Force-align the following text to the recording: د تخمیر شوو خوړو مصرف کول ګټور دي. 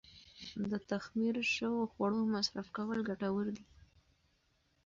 د 0.71 0.73
تخمیر 0.89 1.35
شوو 1.55 1.89
خوړو 1.91 2.21
مصرف 2.33 2.67
کول 2.77 2.99
ګټور 3.09 3.45
دي. 3.55 3.65